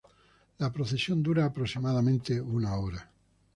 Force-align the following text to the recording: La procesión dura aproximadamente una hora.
La 0.57 0.73
procesión 0.73 1.21
dura 1.21 1.45
aproximadamente 1.45 2.41
una 2.41 2.75
hora. 2.75 3.07